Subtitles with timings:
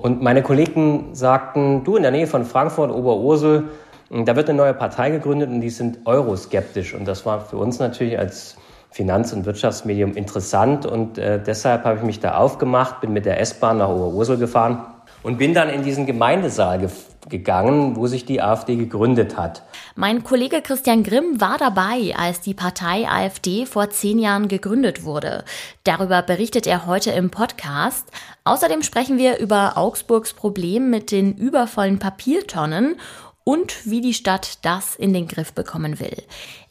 [0.00, 3.64] Und meine Kollegen sagten, du in der Nähe von Frankfurt, Oberursel,
[4.08, 6.94] da wird eine neue Partei gegründet und die sind euroskeptisch.
[6.94, 8.56] Und das war für uns natürlich als
[8.90, 13.38] Finanz- und Wirtschaftsmedium interessant und äh, deshalb habe ich mich da aufgemacht, bin mit der
[13.40, 14.84] S-Bahn nach Oberursel gefahren
[15.22, 16.88] und bin dann in diesen Gemeindesaal ge
[17.28, 19.62] gegangen, wo sich die AfD gegründet hat.
[19.94, 25.44] Mein Kollege Christian Grimm war dabei, als die Partei AfD vor zehn Jahren gegründet wurde.
[25.84, 28.08] Darüber berichtet er heute im Podcast.
[28.44, 32.96] Außerdem sprechen wir über Augsburgs Problem mit den übervollen Papiertonnen
[33.44, 36.22] und wie die Stadt das in den Griff bekommen will.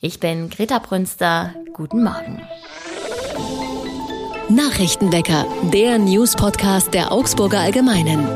[0.02, 1.54] Ich bin Greta Brünster.
[1.74, 2.42] Guten Morgen.
[4.52, 8.28] Nachrichtenwecker, der News-Podcast der Augsburger Allgemeinen.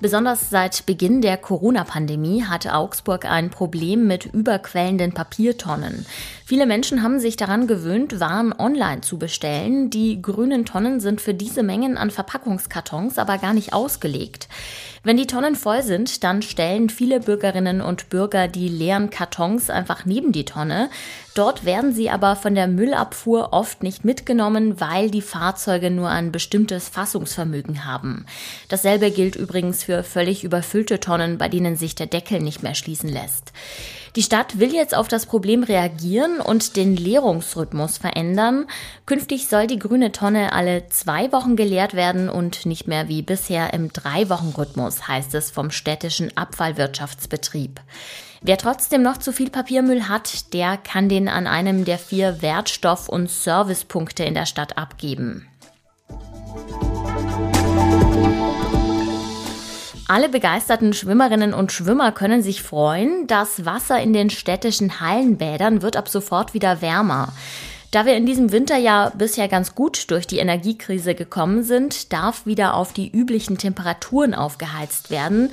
[0.00, 6.06] Besonders seit Beginn der Corona-Pandemie hatte Augsburg ein Problem mit überquellenden Papiertonnen.
[6.52, 9.88] Viele Menschen haben sich daran gewöhnt, Waren online zu bestellen.
[9.88, 14.48] Die grünen Tonnen sind für diese Mengen an Verpackungskartons aber gar nicht ausgelegt.
[15.02, 20.04] Wenn die Tonnen voll sind, dann stellen viele Bürgerinnen und Bürger die leeren Kartons einfach
[20.04, 20.90] neben die Tonne.
[21.34, 26.32] Dort werden sie aber von der Müllabfuhr oft nicht mitgenommen, weil die Fahrzeuge nur ein
[26.32, 28.26] bestimmtes Fassungsvermögen haben.
[28.68, 33.08] Dasselbe gilt übrigens für völlig überfüllte Tonnen, bei denen sich der Deckel nicht mehr schließen
[33.08, 33.54] lässt.
[34.14, 38.66] Die Stadt will jetzt auf das Problem reagieren und den Leerungsrhythmus verändern.
[39.06, 43.72] Künftig soll die grüne Tonne alle zwei Wochen geleert werden und nicht mehr wie bisher
[43.72, 47.80] im Drei-Wochen-Rhythmus, heißt es vom städtischen Abfallwirtschaftsbetrieb.
[48.42, 53.08] Wer trotzdem noch zu viel Papiermüll hat, der kann den an einem der vier Wertstoff-
[53.08, 55.48] und Servicepunkte in der Stadt abgeben.
[60.12, 63.26] Alle begeisterten Schwimmerinnen und Schwimmer können sich freuen.
[63.28, 67.32] Das Wasser in den städtischen Hallenbädern wird ab sofort wieder wärmer.
[67.92, 72.44] Da wir in diesem Winter ja bisher ganz gut durch die Energiekrise gekommen sind, darf
[72.44, 75.50] wieder auf die üblichen Temperaturen aufgeheizt werden.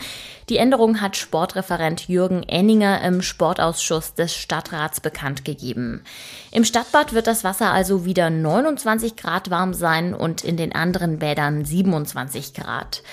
[0.49, 6.03] Die Änderung hat Sportreferent Jürgen Enninger im Sportausschuss des Stadtrats bekannt gegeben.
[6.51, 11.19] Im Stadtbad wird das Wasser also wieder 29 Grad warm sein und in den anderen
[11.19, 13.03] Bädern 27 Grad.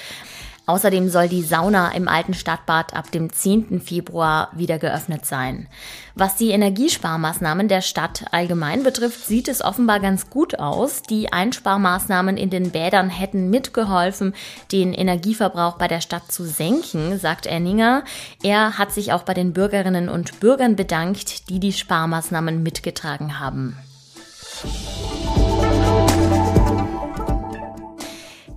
[0.67, 3.81] Außerdem soll die Sauna im alten Stadtbad ab dem 10.
[3.81, 5.69] Februar wieder geöffnet sein.
[6.17, 11.03] Was die Energiesparmaßnahmen der Stadt allgemein betrifft, sieht es offenbar ganz gut aus.
[11.03, 14.35] Die Einsparmaßnahmen in den Bädern hätten mitgeholfen,
[14.73, 18.03] den Energieverbrauch bei der Stadt zu senken, sagt Enninger.
[18.43, 23.77] Er hat sich auch bei den Bürgerinnen und Bürgern bedankt, die die Sparmaßnahmen mitgetragen haben.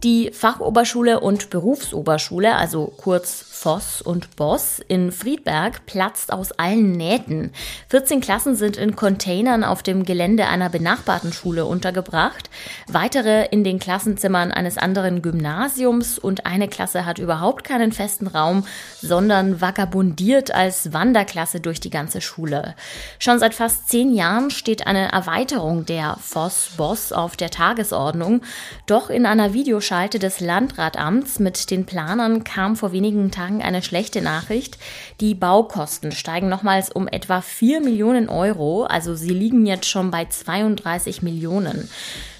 [0.04, 7.52] Die Fachoberschule und Berufsoberschule, also kurz Voss und Boss in Friedberg platzt aus allen Nähten.
[7.90, 12.50] 14 Klassen sind in Containern auf dem Gelände einer benachbarten Schule untergebracht,
[12.88, 18.66] weitere in den Klassenzimmern eines anderen Gymnasiums und eine Klasse hat überhaupt keinen festen Raum,
[19.02, 22.76] sondern vagabundiert als Wanderklasse durch die ganze Schule.
[23.20, 28.42] Schon seit fast zehn Jahren steht eine Erweiterung der Voss-Boss auf der Tagesordnung,
[28.86, 33.82] doch in einer Videoschalte des Landratamts mit den Planern kam vor wenigen Tagen Tagen eine
[33.82, 34.78] schlechte Nachricht.
[35.22, 38.84] Die Baukosten steigen nochmals um etwa 4 Millionen Euro.
[38.84, 41.90] Also sie liegen jetzt schon bei 32 Millionen.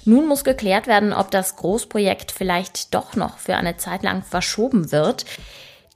[0.04, 4.92] Nun muss geklärt werden, ob das Großprojekt vielleicht doch noch für eine Zeit lang verschoben
[4.92, 5.24] wird.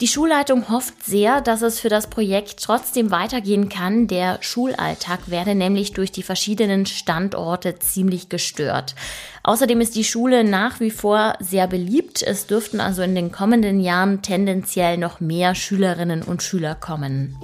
[0.00, 4.08] Die Schulleitung hofft sehr, dass es für das Projekt trotzdem weitergehen kann.
[4.08, 8.96] Der Schulalltag werde nämlich durch die verschiedenen Standorte ziemlich gestört.
[9.44, 12.22] Außerdem ist die Schule nach wie vor sehr beliebt.
[12.22, 17.36] Es dürften also in den kommenden Jahren tendenziell noch mehr Schülerinnen und Schüler kommen.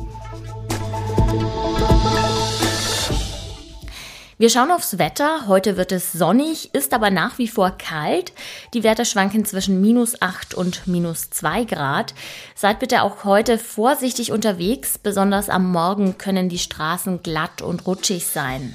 [4.41, 5.49] Wir schauen aufs Wetter.
[5.49, 8.33] Heute wird es sonnig, ist aber nach wie vor kalt.
[8.73, 12.15] Die Werte schwanken zwischen minus 8 und minus 2 Grad.
[12.55, 14.97] Seid bitte auch heute vorsichtig unterwegs.
[14.97, 18.75] Besonders am Morgen können die Straßen glatt und rutschig sein.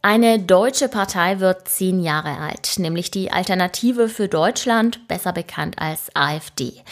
[0.00, 6.08] Eine deutsche Partei wird zehn Jahre alt, nämlich die Alternative für Deutschland, besser bekannt als
[6.16, 6.82] AfD.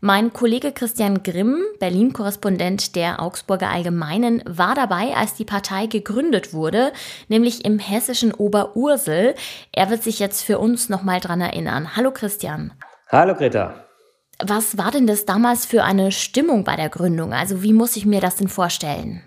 [0.00, 6.92] Mein Kollege Christian Grimm, Berlin-Korrespondent der Augsburger Allgemeinen, war dabei, als die Partei gegründet wurde,
[7.28, 9.34] nämlich im hessischen Oberursel.
[9.72, 11.96] Er wird sich jetzt für uns nochmal dran erinnern.
[11.96, 12.74] Hallo Christian.
[13.08, 13.86] Hallo Greta.
[14.44, 17.32] Was war denn das damals für eine Stimmung bei der Gründung?
[17.32, 19.22] Also wie muss ich mir das denn vorstellen?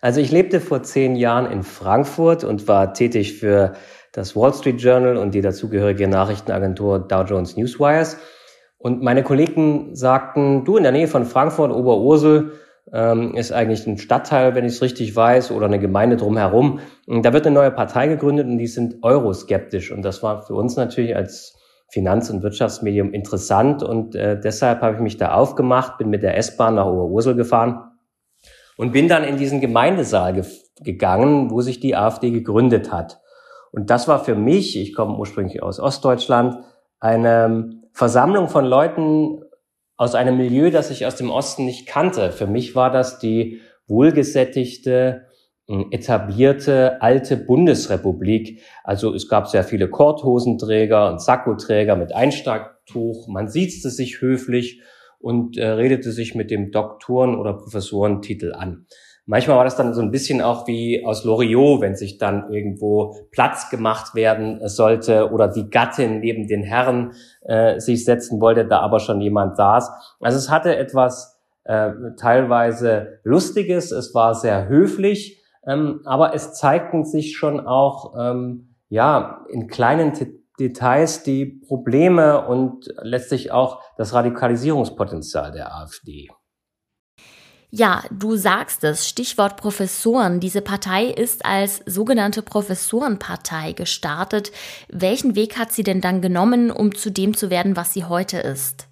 [0.00, 3.74] Also ich lebte vor zehn Jahren in Frankfurt und war tätig für
[4.12, 8.18] das Wall Street Journal und die dazugehörige Nachrichtenagentur Dow Jones Newswires.
[8.80, 12.52] Und meine Kollegen sagten, du in der Nähe von Frankfurt, Oberursel,
[12.92, 16.80] ähm, ist eigentlich ein Stadtteil, wenn ich es richtig weiß, oder eine Gemeinde drumherum.
[17.06, 19.92] Und da wird eine neue Partei gegründet und die sind euroskeptisch.
[19.92, 21.60] Und das war für uns natürlich als
[21.90, 26.36] Finanz- und Wirtschaftsmedium interessant und äh, deshalb habe ich mich da aufgemacht, bin mit der
[26.36, 27.90] S-Bahn nach Oberursel gefahren
[28.76, 30.44] und bin dann in diesen Gemeindesaal ge
[30.82, 33.20] gegangen, wo sich die AfD gegründet hat.
[33.70, 36.56] Und das war für mich, ich komme ursprünglich aus Ostdeutschland,
[37.00, 39.42] eine Versammlung von Leuten
[39.96, 42.30] aus einem Milieu, das ich aus dem Osten nicht kannte.
[42.32, 45.26] Für mich war das die wohlgesättigte,
[45.90, 48.62] etablierte alte Bundesrepublik.
[48.82, 53.28] Also es gab sehr viele Korthosenträger und Sakkoträger mit Einsteigtuch.
[53.28, 54.80] Man siezte sich höflich
[55.20, 58.86] und äh, redete sich mit dem Doktoren- oder Professorentitel an.
[59.30, 63.14] Manchmal war das dann so ein bisschen auch wie aus Loriot, wenn sich dann irgendwo
[63.30, 67.12] Platz gemacht werden sollte oder die Gattin neben den Herren
[67.42, 69.88] äh, sich setzen wollte, da aber schon jemand saß.
[70.18, 77.04] Also es hatte etwas äh, teilweise Lustiges, es war sehr höflich, ähm, aber es zeigten
[77.04, 80.12] sich schon auch ähm, ja in kleinen
[80.58, 86.30] Details die Probleme und letztlich auch das Radikalisierungspotenzial der AfD.
[87.72, 90.40] Ja, du sagst es, Stichwort Professoren.
[90.40, 94.50] Diese Partei ist als sogenannte Professorenpartei gestartet.
[94.88, 98.38] Welchen Weg hat sie denn dann genommen, um zu dem zu werden, was sie heute
[98.38, 98.88] ist?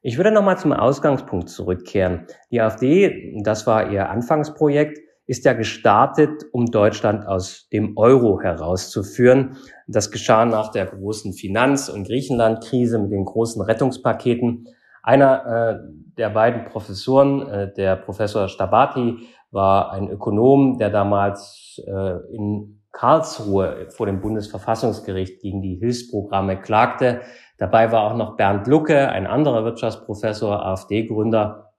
[0.00, 2.28] Ich würde nochmal zum Ausgangspunkt zurückkehren.
[2.52, 9.56] Die AfD, das war ihr Anfangsprojekt, ist ja gestartet, um Deutschland aus dem Euro herauszuführen.
[9.88, 14.68] Das geschah nach der großen Finanz- und Griechenland-Krise mit den großen Rettungspaketen.
[15.02, 15.78] Einer äh,
[16.16, 23.88] der beiden Professoren, äh, der Professor Stabati, war ein Ökonom, der damals äh, in Karlsruhe
[23.90, 27.20] vor dem Bundesverfassungsgericht gegen die Hilfsprogramme klagte.
[27.58, 31.72] Dabei war auch noch Bernd Lucke, ein anderer Wirtschaftsprofessor, AfD-Gründer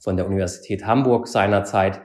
[0.00, 2.00] von der Universität Hamburg seinerzeit,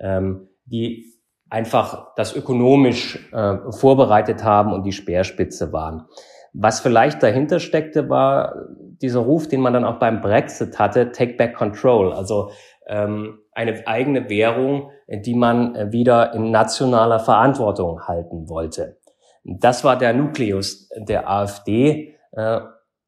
[0.00, 1.04] ähm, die
[1.50, 6.06] einfach das ökonomisch äh, vorbereitet haben und die Speerspitze waren.
[6.52, 8.54] Was vielleicht dahinter steckte, war
[9.02, 12.50] dieser Ruf, den man dann auch beim Brexit hatte, Take Back Control, also
[12.86, 18.98] ähm, eine eigene Währung, die man äh, wieder in nationaler Verantwortung halten wollte.
[19.44, 22.14] Das war der Nukleus der AfD.
[22.32, 22.60] Äh,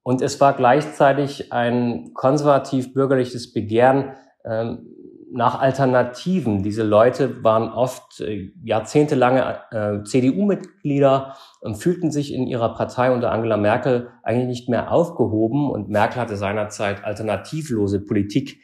[0.03, 4.13] und es war gleichzeitig ein konservativ-bürgerliches Begehren,
[4.45, 4.87] ähm,
[5.33, 6.63] nach Alternativen.
[6.63, 13.31] Diese Leute waren oft äh, jahrzehntelange äh, CDU-Mitglieder und fühlten sich in ihrer Partei unter
[13.31, 15.71] Angela Merkel eigentlich nicht mehr aufgehoben.
[15.71, 18.61] Und Merkel hatte seinerzeit alternativlose Politik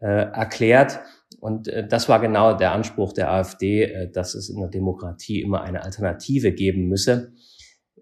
[0.00, 1.00] äh, erklärt.
[1.40, 5.40] Und äh, das war genau der Anspruch der AfD, äh, dass es in der Demokratie
[5.40, 7.32] immer eine Alternative geben müsse.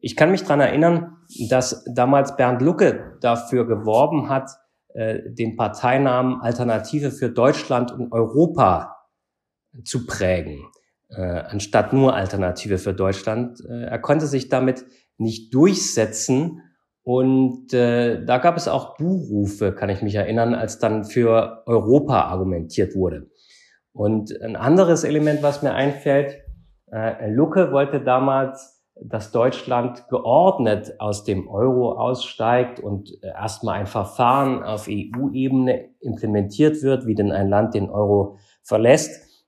[0.00, 1.16] Ich kann mich dran erinnern,
[1.50, 4.50] dass damals Bernd Lucke dafür geworben hat,
[4.96, 8.96] äh, den Parteinamen Alternative für Deutschland und Europa
[9.84, 10.64] zu prägen,
[11.10, 13.60] äh, anstatt nur Alternative für Deutschland.
[13.68, 14.86] Äh, er konnte sich damit
[15.18, 16.62] nicht durchsetzen
[17.02, 22.22] und äh, da gab es auch Buhrufe, kann ich mich erinnern, als dann für Europa
[22.22, 23.30] argumentiert wurde.
[23.92, 26.38] Und ein anderes Element, was mir einfällt,
[26.90, 33.86] äh, Lucke wollte damals dass Deutschland geordnet aus dem Euro aussteigt und äh, erstmal ein
[33.86, 39.44] Verfahren auf EU-Ebene implementiert wird, wie denn ein Land den Euro verlässt.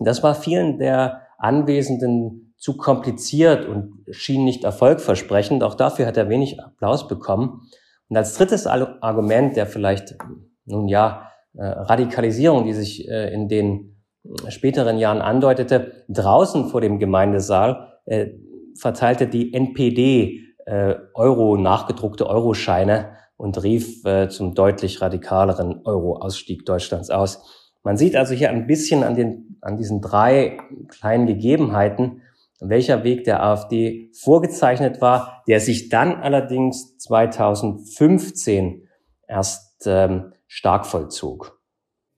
[0.00, 5.62] Das war vielen der Anwesenden zu kompliziert und schien nicht erfolgversprechend.
[5.62, 7.62] Auch dafür hat er wenig Applaus bekommen.
[8.08, 10.16] Und als drittes Argument der vielleicht,
[10.66, 14.02] nun ja, äh, Radikalisierung, die sich äh, in den
[14.48, 18.00] späteren Jahren andeutete, draußen vor dem Gemeindesaal,
[18.76, 27.10] verteilte die NPD äh, Euro nachgedruckte Euroscheine und rief äh, zum deutlich radikaleren Euro-Ausstieg Deutschlands
[27.10, 27.42] aus.
[27.82, 30.58] Man sieht also hier ein bisschen an, den, an diesen drei
[30.88, 32.22] kleinen Gegebenheiten,
[32.60, 38.86] welcher Weg der AfD vorgezeichnet war, der sich dann allerdings 2015
[39.26, 41.59] erst ähm, stark vollzog.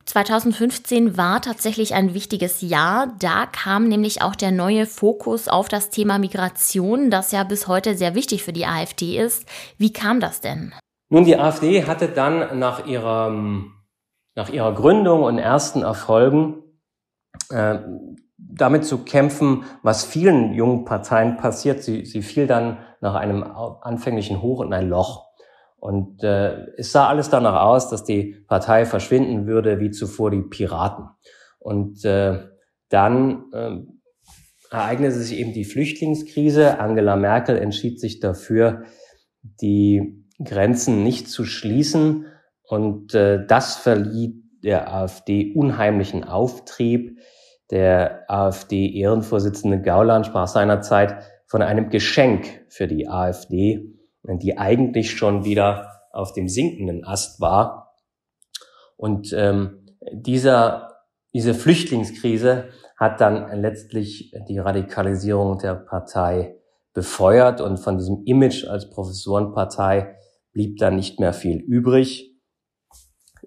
[0.05, 3.15] 2015 war tatsächlich ein wichtiges Jahr.
[3.21, 7.97] Da kam nämlich auch der neue Fokus auf das Thema Migration, das ja bis heute
[7.97, 9.47] sehr wichtig für die AfD ist.
[9.79, 10.73] Wie kam das denn?
[11.09, 13.31] Nun, die AfD hatte dann nach ihrer,
[14.35, 16.63] nach ihrer Gründung und ersten Erfolgen
[17.51, 17.79] äh,
[18.37, 21.83] damit zu kämpfen, was vielen jungen Parteien passiert.
[21.83, 25.32] Sie, sie fiel dann nach einem anfänglichen Hoch in ein Loch.
[25.83, 30.43] Und äh, es sah alles danach aus, dass die Partei verschwinden würde, wie zuvor die
[30.43, 31.07] Piraten.
[31.59, 32.39] Und äh,
[32.89, 33.79] dann äh,
[34.71, 36.79] ereignete sich eben die Flüchtlingskrise.
[36.79, 38.85] Angela Merkel entschied sich dafür,
[39.61, 42.27] die Grenzen nicht zu schließen.
[42.63, 47.19] Und äh, das verlieh der AfD unheimlichen Auftrieb.
[47.73, 53.92] Der AfD-Ehrenvorsitzende Gauland sprach seinerzeit von einem Geschenk für die AfD,
[54.25, 57.97] die eigentlich schon wieder auf dem sinkenden Ast war.
[58.97, 60.97] Und ähm, dieser,
[61.33, 66.57] diese Flüchtlingskrise hat dann letztlich die Radikalisierung der Partei
[66.95, 70.15] befeuert und von diesem Image als Professorenpartei
[70.53, 72.37] blieb dann nicht mehr viel übrig.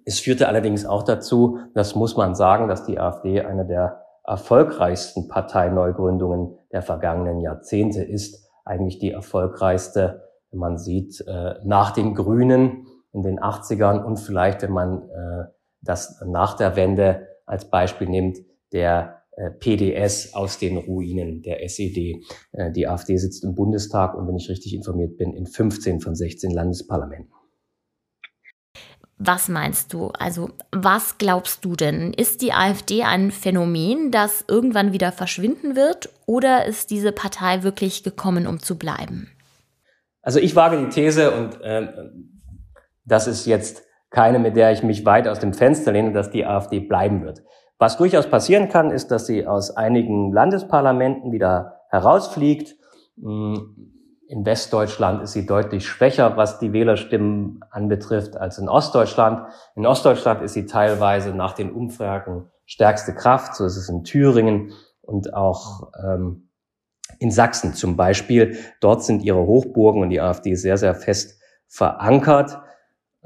[0.04, 5.28] Es führte allerdings auch dazu, das muss man sagen, dass die AfD eine der erfolgreichsten
[5.28, 8.50] Parteineugründungen der vergangenen Jahrzehnte ist.
[8.66, 10.25] Eigentlich die erfolgreichste,
[10.56, 15.44] wenn man sieht, äh, nach den Grünen in den 80ern und vielleicht, wenn man äh,
[15.82, 18.38] das nach der Wende als Beispiel nimmt,
[18.72, 22.24] der äh, PDS aus den Ruinen der SED.
[22.54, 26.16] Äh, die AfD sitzt im Bundestag und wenn ich richtig informiert bin, in 15 von
[26.16, 27.34] 16 Landesparlamenten.
[29.18, 30.08] Was meinst du?
[30.08, 32.14] Also, was glaubst du denn?
[32.14, 36.10] Ist die AfD ein Phänomen, das irgendwann wieder verschwinden wird?
[36.26, 39.35] Oder ist diese Partei wirklich gekommen, um zu bleiben?
[40.26, 41.88] Also, ich wage die These, und äh,
[43.06, 46.46] das ist jetzt keine, mit der ich mich weit aus dem Fenster lehne, dass die
[46.46, 47.44] AfD bleiben wird.
[47.78, 52.76] Was durchaus passieren kann, ist, dass sie aus einigen Landesparlamenten wieder herausfliegt.
[53.22, 53.92] Hm,
[54.28, 59.48] in Westdeutschland ist sie deutlich schwächer, was die Wählerstimmen anbetrifft, als in Ostdeutschland.
[59.76, 63.56] In Ostdeutschland ist sie teilweise nach den Umfragen stärkste Kraft.
[63.56, 66.45] So ist es in Thüringen und auch ähm,
[67.20, 68.58] in Sachsen zum Beispiel.
[68.80, 72.60] Dort sind ihre Hochburgen und die AfD sehr, sehr fest verankert.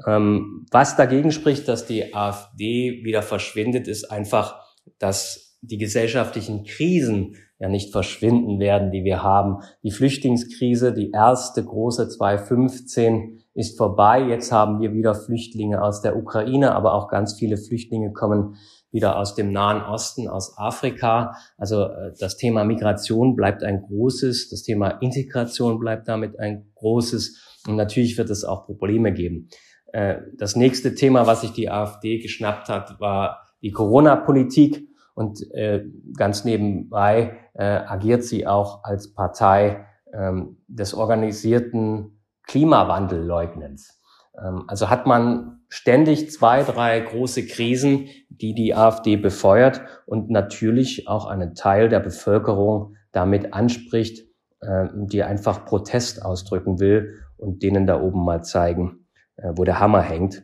[0.06, 4.60] Ähm, was dagegen spricht, dass die AfD wieder verschwindet, ist einfach,
[4.98, 9.58] dass die gesellschaftlichen Krisen ja nicht verschwinden werden, die wir haben.
[9.82, 14.22] Die Flüchtlingskrise, die erste große 2015 ist vorbei.
[14.22, 18.56] Jetzt haben wir wieder Flüchtlinge aus der Ukraine, aber auch ganz viele Flüchtlinge kommen
[18.92, 21.36] wieder aus dem Nahen Osten, aus Afrika.
[21.56, 27.62] Also äh, das Thema Migration bleibt ein großes, das Thema Integration bleibt damit ein großes
[27.68, 29.48] und natürlich wird es auch Probleme geben.
[29.92, 34.88] Äh, das nächste Thema, was sich die AfD geschnappt hat, war die Corona-Politik.
[35.14, 35.84] Und äh,
[36.16, 44.00] ganz nebenbei agiert sie auch als Partei ähm, des organisierten Klimawandelleugnens.
[44.38, 51.08] Ähm, also hat man ständig zwei, drei große Krisen, die die AfD befeuert und natürlich
[51.08, 54.26] auch einen Teil der Bevölkerung damit anspricht,
[54.60, 59.80] äh, die einfach Protest ausdrücken will und denen da oben mal zeigen, äh, wo der
[59.80, 60.42] Hammer hängt.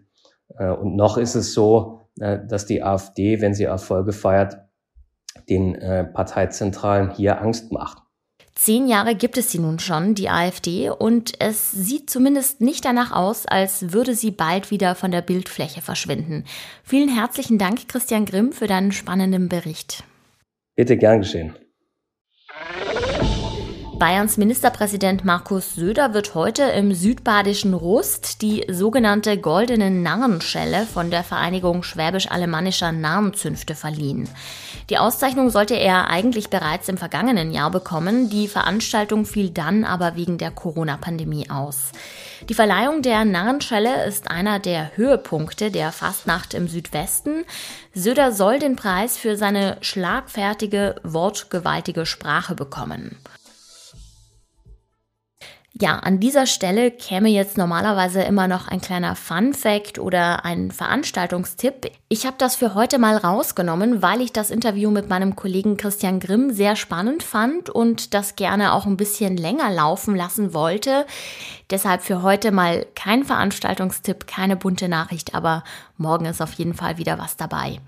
[0.57, 4.57] Äh, und noch ist es so, dass die AfD, wenn sie Erfolge feiert,
[5.51, 5.79] den
[6.15, 7.99] Parteizentralen hier Angst macht.
[8.57, 13.13] Zehn Jahre gibt es sie nun schon, die AfD, und es sieht zumindest nicht danach
[13.13, 16.45] aus, als würde sie bald wieder von der Bildfläche verschwinden.
[16.83, 20.05] Vielen herzlichen Dank, Christian Grimm, für deinen spannenden Bericht.
[20.75, 21.55] Bitte gern geschehen.
[23.99, 31.25] Bayerns Ministerpräsident Markus Söder wird heute im südbadischen Rust die sogenannte Goldene Narrenschelle von der
[31.25, 34.29] Vereinigung Schwäbisch-Alemannischer Narrenzünfte verliehen.
[34.91, 38.29] Die Auszeichnung sollte er eigentlich bereits im vergangenen Jahr bekommen.
[38.29, 41.93] Die Veranstaltung fiel dann aber wegen der Corona-Pandemie aus.
[42.51, 47.45] Die Verleihung der Narrenschelle ist einer der Höhepunkte der Fastnacht im Südwesten.
[47.95, 53.17] Söder soll den Preis für seine schlagfertige, wortgewaltige Sprache bekommen.
[55.79, 60.71] Ja, an dieser Stelle käme jetzt normalerweise immer noch ein kleiner Fun Fact oder ein
[60.71, 61.91] Veranstaltungstipp.
[62.09, 66.19] Ich habe das für heute mal rausgenommen, weil ich das Interview mit meinem Kollegen Christian
[66.19, 71.05] Grimm sehr spannend fand und das gerne auch ein bisschen länger laufen lassen wollte.
[71.69, 75.63] Deshalb für heute mal kein Veranstaltungstipp, keine bunte Nachricht, aber
[75.99, 77.81] morgen ist auf jeden Fall wieder was dabei.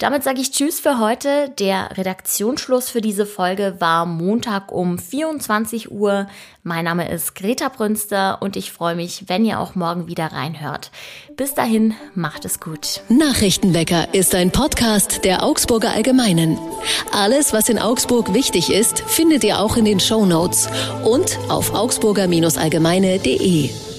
[0.00, 1.52] Damit sage ich Tschüss für heute.
[1.58, 6.26] Der Redaktionsschluss für diese Folge war Montag um 24 Uhr.
[6.62, 10.90] Mein Name ist Greta Brünster und ich freue mich, wenn ihr auch morgen wieder reinhört.
[11.36, 13.02] Bis dahin, macht es gut.
[13.10, 16.58] Nachrichtenwecker ist ein Podcast der Augsburger Allgemeinen.
[17.12, 20.66] Alles, was in Augsburg wichtig ist, findet ihr auch in den Show Notes
[21.04, 23.89] und auf augsburger-allgemeine.de.